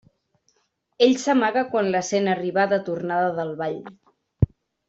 Ell 1.07 1.13
s'amaga 1.25 1.63
quan 1.75 1.91
la 1.97 2.03
sent 2.09 2.31
arribar 2.33 2.67
de 2.75 2.83
tornada 2.91 3.31
del 3.41 3.55
ball. 3.65 3.81